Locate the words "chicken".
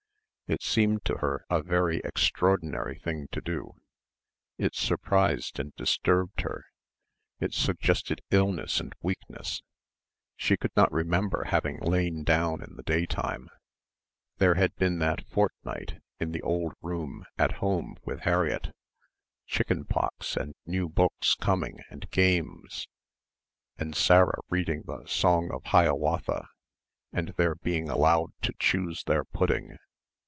19.47-19.85